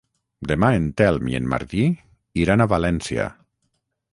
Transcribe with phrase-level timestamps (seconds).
[0.51, 1.83] Demà en Telm i en Martí
[2.45, 3.29] iran a València.